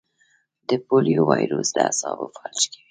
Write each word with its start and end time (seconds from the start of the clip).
د 0.67 0.69
پولیو 0.85 1.23
وایرس 1.29 1.69
د 1.75 1.77
اعصابو 1.87 2.25
فلج 2.35 2.61
کوي. 2.71 2.77